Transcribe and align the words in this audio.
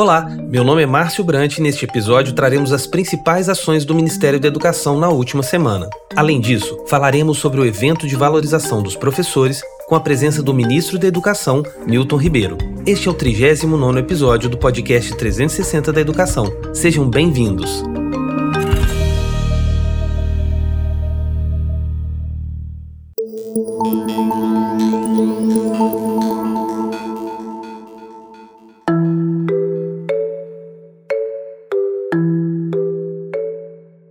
Olá, 0.00 0.26
meu 0.48 0.64
nome 0.64 0.82
é 0.82 0.86
Márcio 0.86 1.22
Brant 1.22 1.58
e 1.58 1.60
neste 1.60 1.84
episódio 1.84 2.32
traremos 2.32 2.72
as 2.72 2.86
principais 2.86 3.50
ações 3.50 3.84
do 3.84 3.94
Ministério 3.94 4.40
da 4.40 4.48
Educação 4.48 4.98
na 4.98 5.10
última 5.10 5.42
semana. 5.42 5.90
Além 6.16 6.40
disso, 6.40 6.86
falaremos 6.88 7.36
sobre 7.36 7.60
o 7.60 7.66
evento 7.66 8.06
de 8.06 8.16
valorização 8.16 8.82
dos 8.82 8.96
professores 8.96 9.60
com 9.86 9.94
a 9.94 10.00
presença 10.00 10.42
do 10.42 10.54
ministro 10.54 10.98
da 10.98 11.06
Educação, 11.06 11.62
Milton 11.86 12.16
Ribeiro. 12.16 12.56
Este 12.86 13.08
é 13.08 13.10
o 13.10 13.14
39 13.14 14.00
episódio 14.00 14.48
do 14.48 14.56
podcast 14.56 15.14
360 15.18 15.92
da 15.92 16.00
Educação. 16.00 16.50
Sejam 16.72 17.06
bem-vindos. 17.06 17.82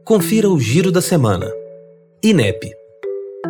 Confira 0.10 0.50
o 0.50 0.60
giro 0.60 0.92
da 0.92 1.04
semana. 1.04 1.48
INEP. 2.24 2.72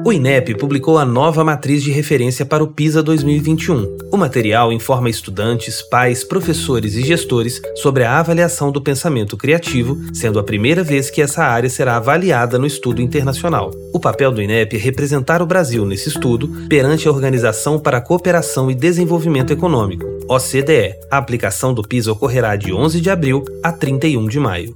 O 0.06 0.12
INEP 0.12 0.56
publicou 0.56 0.98
a 0.98 1.06
nova 1.06 1.42
matriz 1.42 1.82
de 1.82 1.90
referência 1.90 2.46
para 2.46 2.62
o 2.62 2.68
PISA 2.68 3.02
2021. 3.02 4.10
O 4.12 4.18
material 4.18 4.74
informa 4.74 5.10
estudantes, 5.10 5.82
pais, 5.82 6.22
professores 6.22 6.96
e 6.96 7.02
gestores 7.02 7.62
sobre 7.76 8.04
a 8.04 8.20
avaliação 8.20 8.74
do 8.74 8.82
pensamento 8.82 9.38
criativo, 9.38 9.98
sendo 10.14 10.38
a 10.38 10.44
primeira 10.44 10.84
vez 10.84 11.10
que 11.10 11.22
essa 11.22 11.46
área 11.46 11.70
será 11.70 11.96
avaliada 11.96 12.60
no 12.60 12.68
estudo 12.68 13.02
internacional. 13.02 13.72
O 13.94 14.00
papel 14.00 14.30
do 14.30 14.42
INEP 14.42 14.76
é 14.76 14.80
representar 14.80 15.42
o 15.42 15.48
Brasil 15.48 15.86
nesse 15.86 16.10
estudo 16.10 16.68
perante 16.68 17.08
a 17.08 17.12
Organização 17.12 17.80
para 17.80 18.00
a 18.00 18.02
Cooperação 18.02 18.70
e 18.70 18.76
Desenvolvimento 18.76 19.54
Econômico, 19.54 20.04
OCDE. 20.28 20.94
A 21.10 21.20
aplicação 21.20 21.74
do 21.74 21.84
PISA 21.84 22.12
ocorrerá 22.12 22.58
de 22.58 22.74
11 22.74 23.00
de 23.00 23.10
abril 23.10 23.46
a 23.64 23.72
31 23.72 24.28
de 24.28 24.42
maio. 24.42 24.76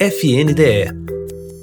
FNDE. 0.00 0.94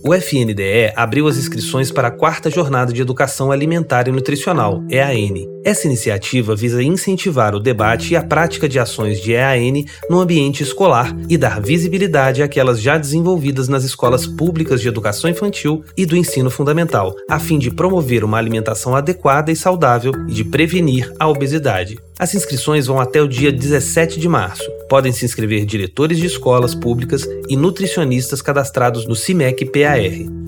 O 0.04 0.14
FNDE 0.14 0.92
abriu 0.94 1.26
as 1.26 1.38
inscrições 1.38 1.90
para 1.90 2.10
a 2.10 2.12
quarta 2.12 2.50
jornada 2.50 2.92
de 2.92 3.02
Educação 3.02 3.50
Alimentar 3.50 4.10
e 4.10 4.12
Nutricional, 4.12 4.84
EAN. 4.90 5.48
Essa 5.64 5.88
iniciativa 5.88 6.54
visa 6.54 6.84
incentivar 6.84 7.56
o 7.56 7.62
debate 7.62 8.12
e 8.12 8.18
a 8.18 8.22
prática 8.22 8.68
de 8.68 8.78
ações 8.78 9.22
de 9.22 9.32
EAN 9.32 9.86
no 10.10 10.20
ambiente 10.20 10.64
escolar 10.64 11.16
e 11.30 11.38
dar 11.38 11.62
visibilidade 11.62 12.44
àquelas 12.44 12.82
já 12.82 12.98
desenvolvidas 12.98 13.70
nas 13.70 13.86
escolas 13.86 14.28
públicas 14.28 14.82
de 14.82 14.90
educação 14.90 15.30
infantil 15.30 15.82
e 15.96 16.06
do 16.06 16.18
ensino 16.18 16.52
fundamental, 16.52 17.16
a 17.30 17.40
fim 17.40 17.58
de 17.58 17.72
promover 17.72 18.26
uma 18.26 18.38
alimentação 18.38 18.98
adequada 18.98 19.50
e 19.50 19.56
saudável 19.56 20.12
e 20.28 20.34
de 20.34 20.44
prevenir 20.44 21.10
a 21.18 21.26
obesidade. 21.30 21.98
As 22.18 22.34
inscrições 22.34 22.88
vão 22.88 22.98
até 22.98 23.22
o 23.22 23.28
dia 23.28 23.52
17 23.52 24.20
de 24.20 24.30
março. 24.30 24.64
Podem 24.88 25.12
se 25.12 25.26
inscrever 25.26 25.66
diretores 25.66 26.18
de 26.18 26.26
escolas 26.26 26.74
públicas 26.74 27.28
e 27.50 27.58
nutricionistas 27.58 28.42
cadastrados 28.42 29.06
no 29.06 29.16
CIMEC 29.16 29.66
PAR. 29.66 30.00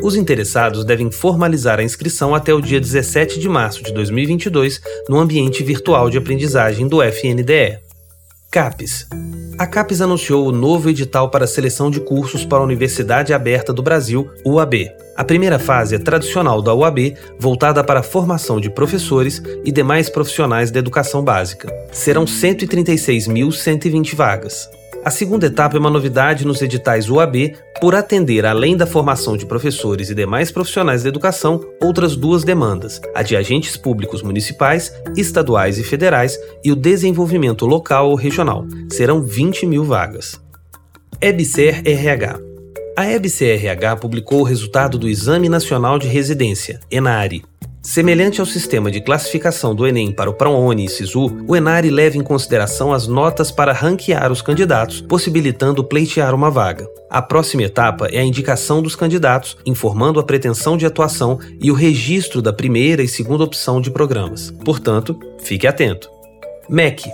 Os 0.02 0.16
interessados 0.16 0.86
devem 0.86 1.12
formalizar 1.12 1.80
a 1.80 1.84
inscrição 1.84 2.34
até 2.34 2.54
o 2.54 2.62
dia 2.62 2.80
17 2.80 3.38
de 3.38 3.50
março 3.50 3.84
de 3.84 3.94
2022 3.94 4.82
no 5.10 5.20
ambiente 5.20 5.62
virtual 5.62 6.10
de 6.10 6.18
aprendizagem 6.18 6.88
do 6.88 7.02
FNDE. 7.04 7.80
CAPES. 8.50 9.08
A 9.58 9.68
CAPES 9.68 10.00
anunciou 10.00 10.48
o 10.48 10.54
novo 10.54 10.90
edital 10.90 11.30
para 11.30 11.45
seleção 11.45 11.92
de 11.92 12.00
cursos 12.00 12.45
para 12.45 12.60
a 12.60 12.64
Universidade 12.64 13.34
Aberta 13.34 13.73
do 13.73 13.84
Brasil, 13.84 14.30
UAB. 14.45 14.90
A 15.18 15.23
primeira 15.23 15.58
fase 15.58 15.96
é 15.96 15.98
tradicional 15.98 16.62
da 16.62 16.76
UAB, 16.76 17.16
voltada 17.40 17.84
para 17.84 18.02
a 18.02 18.04
formação 18.04 18.60
de 18.60 18.70
professores 18.70 19.42
e 19.66 19.72
demais 19.72 20.12
profissionais 20.12 20.70
da 20.70 20.78
educação 20.78 21.23
básica. 21.23 21.73
Serão 21.92 22.26
136.120 22.26 24.14
vagas. 24.14 24.70
A 25.04 25.10
segunda 25.10 25.48
etapa 25.48 25.76
é 25.76 25.80
uma 25.80 25.90
novidade 25.90 26.45
nos 26.45 26.62
editais 26.62 27.10
UAB 27.10 27.56
por 27.82 27.95
atender, 27.95 28.45
além 28.45 28.78
da 28.78 28.86
formação 28.86 29.36
de 29.36 29.48
professores 29.48 30.11
e 30.11 30.16
demais 30.16 30.52
profissionais 30.52 31.02
da 31.02 31.10
educação, 31.10 31.66
outras 31.82 32.16
duas 32.16 32.44
demandas: 32.44 33.02
a 33.16 33.23
de 33.23 33.36
agentes 33.36 33.76
públicos 33.76 34.22
municipais, 34.22 34.94
estaduais 35.16 35.80
e 35.80 35.84
federais 35.84 36.38
e 36.64 36.72
o 36.72 36.76
desenvolvimento 36.76 37.66
local 37.66 38.11
ou 38.11 38.16
regional. 38.16 38.67
Serão 38.92 39.23
20 39.23 39.66
mil 39.66 39.84
vagas. 39.84 40.39
EBSER 41.20 41.82
RH 41.84 42.57
a 42.98 43.08
EBCRH 43.08 43.96
publicou 44.02 44.40
o 44.40 44.44
resultado 44.44 44.98
do 44.98 45.08
Exame 45.08 45.48
Nacional 45.48 46.00
de 46.00 46.08
Residência, 46.08 46.80
ENARE, 46.90 47.44
Semelhante 47.80 48.42
ao 48.42 48.46
sistema 48.46 48.92
de 48.92 49.00
classificação 49.00 49.74
do 49.74 49.88
Enem 49.88 50.12
para 50.12 50.30
o 50.30 50.34
ProUni 50.34 50.84
e 50.84 50.90
SISU, 50.90 51.46
o 51.48 51.56
Enare 51.56 51.90
leva 51.90 52.18
em 52.18 52.22
consideração 52.22 52.92
as 52.92 53.08
notas 53.08 53.50
para 53.50 53.72
ranquear 53.72 54.30
os 54.30 54.42
candidatos, 54.42 55.00
possibilitando 55.00 55.82
pleitear 55.86 56.36
uma 56.36 56.52
vaga. 56.52 56.86
A 57.10 57.22
próxima 57.22 57.64
etapa 57.64 58.08
é 58.08 58.20
a 58.20 58.26
indicação 58.26 58.82
dos 58.82 58.94
candidatos, 58.94 59.56
informando 59.66 60.20
a 60.20 60.24
pretensão 60.24 60.76
de 60.76 60.86
atuação 60.86 61.40
e 61.62 61.72
o 61.72 61.76
registro 61.76 62.42
da 62.42 62.52
primeira 62.52 63.02
e 63.02 63.08
segunda 63.08 63.46
opção 63.46 63.80
de 63.80 63.90
programas. 63.90 64.52
Portanto, 64.66 65.18
fique 65.40 65.66
atento. 65.66 66.10
MEC 66.68 67.10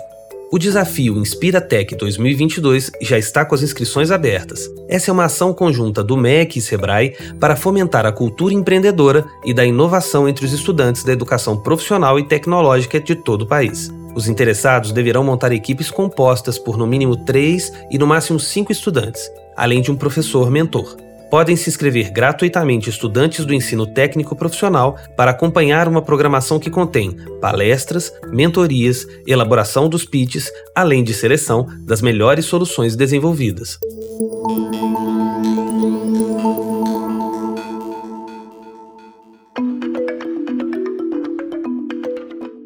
o 0.54 0.60
desafio 0.60 1.18
Inspira 1.18 1.60
Tech 1.60 1.96
2022 1.96 2.92
já 3.02 3.18
está 3.18 3.44
com 3.44 3.56
as 3.56 3.64
inscrições 3.64 4.12
abertas. 4.12 4.70
Essa 4.88 5.10
é 5.10 5.12
uma 5.12 5.26
ação 5.26 5.52
conjunta 5.52 6.04
do 6.04 6.16
MEC 6.16 6.60
e 6.60 6.62
Sebrae 6.62 7.16
para 7.40 7.56
fomentar 7.56 8.06
a 8.06 8.12
cultura 8.12 8.54
empreendedora 8.54 9.26
e 9.44 9.52
da 9.52 9.66
inovação 9.66 10.30
entre 10.30 10.46
os 10.46 10.54
estudantes 10.54 11.04
da 11.04 11.12
educação 11.12 11.58
profissional 11.58 12.20
e 12.20 12.28
tecnológica 12.28 13.00
de 13.00 13.16
todo 13.16 13.42
o 13.42 13.48
país. 13.48 13.92
Os 14.14 14.28
interessados 14.28 14.92
deverão 14.92 15.24
montar 15.24 15.52
equipes 15.52 15.90
compostas 15.90 16.60
por 16.60 16.78
no 16.78 16.86
mínimo 16.86 17.18
três 17.26 17.74
e 17.90 17.98
no 17.98 18.06
máximo 18.06 18.40
cinco 18.40 18.72
estudantes, 18.72 19.28
além 19.58 19.82
de 19.82 19.92
um 19.92 19.96
professor 19.96 20.52
mentor 20.52 20.96
podem 21.34 21.56
se 21.56 21.68
inscrever 21.68 22.12
gratuitamente 22.12 22.92
estudantes 22.92 23.44
do 23.44 23.56
ensino 23.56 23.88
técnico 23.88 24.36
profissional 24.36 25.00
para 25.18 25.32
acompanhar 25.32 25.88
uma 25.88 26.00
programação 26.00 26.60
que 26.60 26.70
contém 26.70 27.18
palestras, 27.42 28.14
mentorias, 28.32 29.08
elaboração 29.26 29.90
dos 29.90 30.06
pitches, 30.06 30.52
além 30.76 31.04
de 31.04 31.12
seleção 31.12 31.68
das 31.88 32.04
melhores 32.04 32.46
soluções 32.46 32.96
desenvolvidas. 32.96 33.80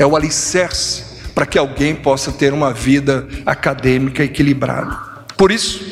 é 0.00 0.04
o 0.04 0.16
alicerce 0.16 1.04
para 1.32 1.46
que 1.46 1.56
alguém 1.56 1.94
possa 1.94 2.32
ter 2.32 2.52
uma 2.52 2.72
vida 2.72 3.28
acadêmica 3.46 4.24
equilibrada. 4.24 4.98
Por 5.36 5.52
isso, 5.52 5.86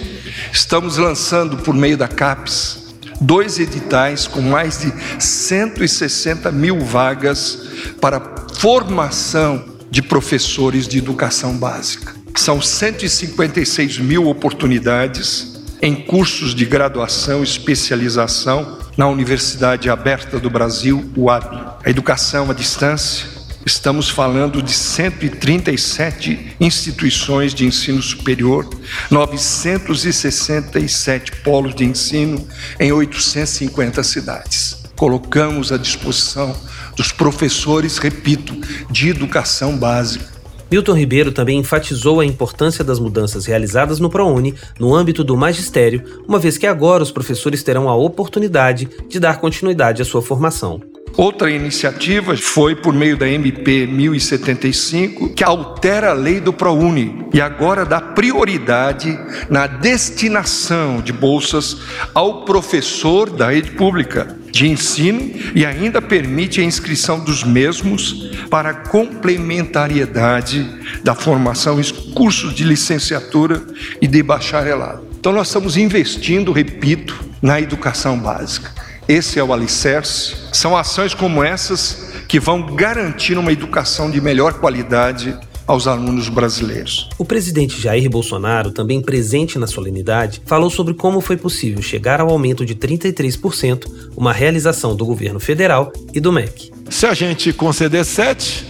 estamos 0.53 0.97
lançando 0.97 1.59
por 1.59 1.75
meio 1.75 1.97
da 1.97 2.09
CAPES 2.09 2.83
dois 3.21 3.61
editais 3.61 4.27
com 4.27 4.41
mais 4.41 4.81
de 4.81 4.93
160 5.23 6.51
mil 6.51 6.81
vagas 6.81 7.95
para 8.01 8.21
formação 8.59 9.74
de 9.91 10.03
professores 10.03 10.89
de 10.89 10.99
educação 10.99 11.57
básica. 11.57 12.15
São 12.37 12.61
156 12.61 13.99
mil 13.99 14.29
oportunidades 14.29 15.63
em 15.81 15.95
cursos 15.95 16.55
de 16.55 16.65
graduação 16.65 17.41
e 17.41 17.45
especialização 17.45 18.79
na 18.97 19.09
Universidade 19.09 19.91
Aberta 19.91 20.39
do 20.39 20.51
Brasil, 20.51 21.11
UAB. 21.17 21.79
A 21.85 21.91
educação 21.91 22.51
à 22.51 22.55
distância 22.55 23.35
Estamos 23.67 24.11
falando 24.11 24.63
de 24.63 24.75
137 24.75 26.57
instituições 26.61 27.55
de 27.55 27.65
ensino 27.65 28.03
superior, 28.03 28.69
967 29.11 31.33
polos 31.37 31.75
de 31.75 31.85
ensino 31.85 32.47
em 32.79 32.93
850 32.93 34.03
cidades. 34.03 34.85
Colocamos 34.95 35.73
à 35.73 35.79
disposição 35.79 36.55
dos 36.97 37.13
professores, 37.13 37.99
repito, 37.99 38.55
de 38.91 39.09
educação 39.09 39.77
básica. 39.77 40.35
Milton 40.71 40.95
Ribeiro 40.95 41.31
também 41.31 41.59
enfatizou 41.59 42.21
a 42.21 42.27
importância 42.27 42.83
das 42.83 42.99
mudanças 42.99 43.47
realizadas 43.47 44.01
no 44.01 44.11
ProUni 44.11 44.55
no 44.79 44.95
âmbito 44.95 45.23
do 45.23 45.37
magistério, 45.37 46.03
uma 46.27 46.39
vez 46.39 46.59
que 46.59 46.67
agora 46.67 47.03
os 47.03 47.13
professores 47.13 47.63
terão 47.63 47.89
a 47.89 47.95
oportunidade 47.95 48.89
de 49.09 49.21
dar 49.21 49.41
continuidade 49.41 50.03
à 50.03 50.05
sua 50.05 50.23
formação. 50.23 50.81
Outra 51.17 51.49
iniciativa 51.49 52.37
foi 52.37 52.75
por 52.75 52.93
meio 52.93 53.17
da 53.17 53.29
MP 53.29 53.87
1075, 53.87 55.33
que 55.33 55.45
altera 55.45 56.11
a 56.11 56.13
lei 56.13 56.41
do 56.41 56.53
ProUni 56.53 57.25
e 57.33 57.41
agora 57.41 57.85
dá 57.85 58.01
prioridade 58.01 59.17
na 59.49 59.69
destinação 59.69 61.01
de 61.01 61.13
bolsas 61.13 61.77
ao 62.13 62.45
professor 62.45 63.31
da 63.31 63.51
rede 63.51 63.71
pública 63.71 64.44
de 64.55 64.69
ensino 64.69 65.33
e 65.53 65.67
ainda 65.67 66.01
permite 66.01 66.61
a 66.61 66.65
inscrição 66.65 67.19
dos 67.19 67.43
mesmos 67.43 68.31
para 68.49 68.73
complementariedade 68.73 70.65
da 71.03 71.13
formação 71.13 71.81
em 71.81 71.85
cursos 72.13 72.55
de 72.55 72.63
licenciatura 72.63 73.61
e 74.01 74.07
de 74.07 74.23
bacharelado. 74.23 75.09
Então 75.19 75.33
nós 75.33 75.49
estamos 75.49 75.77
investindo, 75.77 76.53
repito, 76.53 77.19
na 77.43 77.61
educação 77.61 78.17
básica. 78.17 78.71
Esse 79.09 79.41
é 79.41 79.45
o 79.45 79.53
alicerce. 79.53 80.37
São 80.53 80.77
ações 80.77 81.15
como 81.15 81.43
essas 81.43 82.13
que 82.29 82.39
vão 82.39 82.75
garantir 82.77 83.37
uma 83.37 83.53
educação 83.53 84.09
de 84.09 84.21
melhor 84.21 84.55
qualidade 84.55 85.37
aos 85.67 85.87
alunos 85.87 86.29
brasileiros. 86.29 87.09
O 87.19 87.25
presidente 87.25 87.81
Jair 87.81 88.09
Bolsonaro, 88.11 88.71
também 88.71 89.01
presente 89.01 89.59
na 89.59 89.67
solenidade, 89.67 90.43
falou 90.47 90.71
sobre 90.71 90.95
como 90.95 91.21
foi 91.21 91.37
possível 91.37 91.83
chegar 91.83 92.21
ao 92.21 92.31
aumento 92.31 92.65
de 92.65 92.75
33%, 92.75 93.87
uma 94.17 94.33
realização 94.33 94.95
do 94.95 95.07
governo 95.07 95.41
federal 95.41 95.93
e 96.13 96.21
do 96.21 96.33
MEC. 96.33 96.73
Se 96.91 97.07
a 97.07 97.15
gente 97.15 97.53
conceder 97.53 98.05
7, 98.05 98.67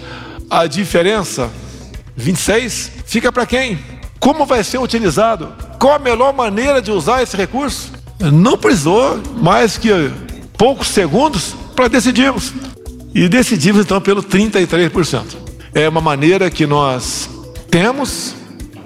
a 0.48 0.66
diferença 0.66 1.50
26 2.16 2.92
fica 3.04 3.32
para 3.32 3.46
quem? 3.46 3.78
Como 4.20 4.46
vai 4.46 4.62
ser 4.64 4.78
utilizado? 4.78 5.52
Qual 5.78 5.94
a 5.94 5.98
melhor 5.98 6.32
maneira 6.32 6.80
de 6.80 6.90
usar 6.90 7.22
esse 7.22 7.36
recurso? 7.36 7.92
Não 8.32 8.56
precisou 8.56 9.20
mais 9.36 9.76
que 9.76 9.90
poucos 10.56 10.88
segundos 10.88 11.54
para 11.74 11.88
decidirmos. 11.88 12.52
E 13.14 13.28
decidimos 13.28 13.84
então 13.84 14.00
pelo 14.00 14.22
33%. 14.22 15.43
É 15.74 15.88
uma 15.88 16.00
maneira 16.00 16.48
que 16.50 16.66
nós 16.66 17.28
temos 17.68 18.34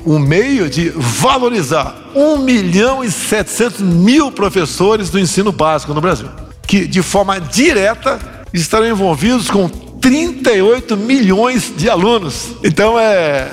um 0.06 0.18
meio 0.18 0.70
de 0.70 0.88
valorizar 0.88 1.94
1 2.14 2.38
milhão 2.38 3.04
e 3.04 3.10
700 3.10 3.80
mil 3.80 4.32
professores 4.32 5.10
do 5.10 5.18
ensino 5.18 5.52
básico 5.52 5.92
no 5.92 6.00
Brasil, 6.00 6.28
que 6.66 6.86
de 6.86 7.02
forma 7.02 7.38
direta 7.38 8.18
estarão 8.54 8.88
envolvidos 8.88 9.50
com 9.50 9.68
38 9.68 10.96
milhões 10.96 11.70
de 11.76 11.90
alunos. 11.90 12.52
Então 12.64 12.98
é 12.98 13.50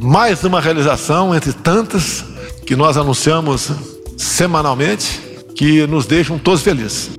mais 0.00 0.44
uma 0.44 0.60
realização 0.60 1.34
entre 1.34 1.52
tantas 1.52 2.24
que 2.64 2.76
nós 2.76 2.96
anunciamos 2.96 3.72
semanalmente 4.16 5.20
que 5.56 5.88
nos 5.88 6.06
deixam 6.06 6.38
todos 6.38 6.62
felizes. 6.62 7.10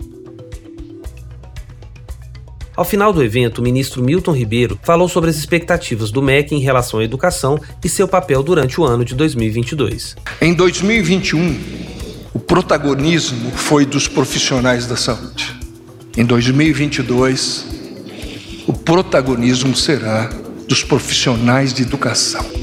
Ao 2.78 2.86
final 2.86 3.12
do 3.12 3.24
evento, 3.24 3.58
o 3.58 3.64
ministro 3.64 4.04
Milton 4.04 4.34
Ribeiro 4.34 4.80
falou 4.84 5.10
sobre 5.10 5.32
as 5.32 5.36
expectativas 5.36 6.12
do 6.12 6.22
MEC 6.22 6.54
em 6.54 6.60
relação 6.60 7.00
à 7.00 7.04
educação 7.04 7.60
e 7.84 7.90
seu 7.90 8.08
papel 8.08 8.44
durante 8.44 8.80
o 8.80 8.84
ano 8.84 9.04
de 9.04 9.16
2022. 9.16 10.16
Em 10.40 10.54
2021, 10.54 11.60
o 12.36 12.40
protagonismo 12.40 13.50
foi 13.50 13.84
dos 13.84 14.08
profissionais 14.08 14.86
da 14.86 14.96
saúde. 14.96 15.56
Em 16.16 16.24
2022, 16.24 17.66
o 18.68 18.74
protagonismo 18.74 19.76
será 19.76 20.30
dos 20.68 20.84
profissionais 20.84 21.74
de 21.74 21.82
educação. 21.82 22.57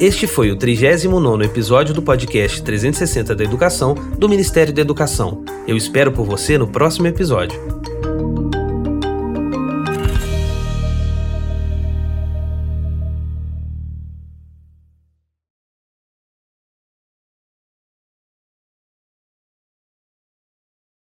Este 0.00 0.26
foi 0.26 0.50
o 0.50 0.56
39º 0.56 1.44
episódio 1.44 1.92
do 1.92 2.00
podcast 2.00 2.62
360 2.62 3.34
da 3.34 3.44
Educação 3.44 3.94
do 3.94 4.30
Ministério 4.30 4.72
da 4.72 4.80
Educação. 4.80 5.44
Eu 5.68 5.76
espero 5.76 6.10
por 6.10 6.24
você 6.24 6.56
no 6.56 6.66
próximo 6.66 7.06
episódio. 7.06 7.79